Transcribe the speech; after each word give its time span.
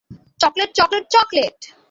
Chocolate, 0.39 0.69
chocolate, 0.75 1.05
chocolate! 1.09 1.57